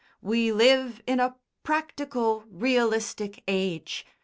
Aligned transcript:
We 0.23 0.51
live 0.51 1.03
in 1.05 1.19
a 1.19 1.35
practical, 1.61 2.43
realistic 2.49 3.43
age. 3.47 4.03